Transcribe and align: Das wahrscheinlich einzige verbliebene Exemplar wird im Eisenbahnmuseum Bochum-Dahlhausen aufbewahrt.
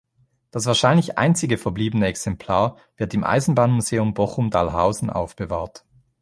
Das 0.49 0.65
wahrscheinlich 0.65 1.19
einzige 1.19 1.59
verbliebene 1.59 2.07
Exemplar 2.07 2.77
wird 2.97 3.13
im 3.13 3.23
Eisenbahnmuseum 3.23 4.15
Bochum-Dahlhausen 4.15 5.11
aufbewahrt. 5.11 5.85